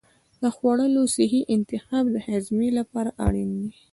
[0.41, 3.71] د خوړو صحي انتخاب د هاضمې لپاره اړین دی.